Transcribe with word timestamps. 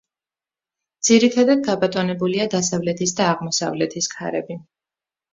ძირითადად 1.09 1.59
გაბატონებულია 1.67 2.47
დასავლეთის 2.53 3.13
და 3.19 3.27
აღმოსავლეთის 3.33 4.09
ქარები. 4.15 4.57